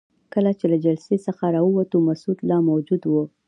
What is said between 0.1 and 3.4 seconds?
کله چې له جلسې څخه راووتو مسعود لا موجود وو.